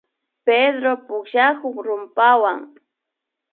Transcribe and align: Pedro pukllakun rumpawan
Pedro 0.47 0.91
pukllakun 1.07 1.75
rumpawan 1.85 2.59